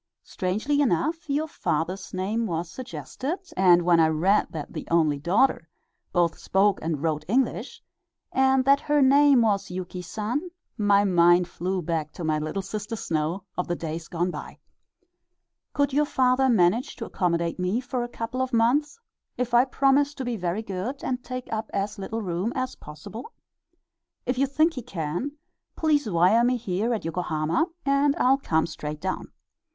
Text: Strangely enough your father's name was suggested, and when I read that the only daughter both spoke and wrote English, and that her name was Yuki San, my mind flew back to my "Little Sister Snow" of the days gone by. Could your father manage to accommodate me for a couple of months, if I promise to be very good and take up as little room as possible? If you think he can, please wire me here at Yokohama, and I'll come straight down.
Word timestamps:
Strangely 0.23 0.81
enough 0.81 1.29
your 1.29 1.47
father's 1.47 2.11
name 2.11 2.47
was 2.47 2.71
suggested, 2.71 3.37
and 3.55 3.83
when 3.83 3.99
I 3.99 4.07
read 4.07 4.47
that 4.49 4.73
the 4.73 4.87
only 4.89 5.19
daughter 5.19 5.69
both 6.11 6.39
spoke 6.39 6.79
and 6.81 7.03
wrote 7.03 7.23
English, 7.27 7.83
and 8.31 8.65
that 8.65 8.79
her 8.79 8.99
name 9.03 9.43
was 9.43 9.69
Yuki 9.69 10.01
San, 10.01 10.49
my 10.75 11.03
mind 11.03 11.47
flew 11.47 11.83
back 11.83 12.13
to 12.13 12.23
my 12.23 12.39
"Little 12.39 12.63
Sister 12.63 12.95
Snow" 12.95 13.43
of 13.55 13.67
the 13.67 13.75
days 13.75 14.07
gone 14.07 14.31
by. 14.31 14.57
Could 15.71 15.93
your 15.93 16.05
father 16.05 16.49
manage 16.49 16.95
to 16.95 17.05
accommodate 17.05 17.59
me 17.59 17.79
for 17.79 18.01
a 18.03 18.07
couple 18.09 18.41
of 18.41 18.53
months, 18.53 18.97
if 19.37 19.53
I 19.53 19.65
promise 19.65 20.15
to 20.15 20.25
be 20.25 20.35
very 20.35 20.63
good 20.63 21.03
and 21.03 21.23
take 21.23 21.45
up 21.53 21.69
as 21.75 21.99
little 21.99 22.23
room 22.23 22.51
as 22.55 22.73
possible? 22.73 23.33
If 24.25 24.39
you 24.39 24.47
think 24.47 24.73
he 24.73 24.81
can, 24.81 25.33
please 25.75 26.09
wire 26.09 26.43
me 26.43 26.57
here 26.57 26.91
at 26.91 27.05
Yokohama, 27.05 27.67
and 27.85 28.15
I'll 28.15 28.39
come 28.39 28.65
straight 28.65 28.99
down. 28.99 29.31